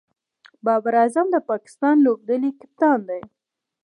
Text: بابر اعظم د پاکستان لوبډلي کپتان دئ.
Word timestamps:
بابر 0.65 0.93
اعظم 1.01 1.27
د 1.31 1.35
پاکستان 1.49 1.95
لوبډلي 2.05 2.51
کپتان 2.59 2.99
دئ. 3.07 3.21